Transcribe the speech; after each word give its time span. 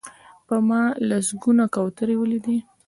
ما 0.67 0.81
په 0.99 1.17
سلګونه 1.27 1.63
کوترې 1.75 2.15
ولیدلې. 2.17 2.57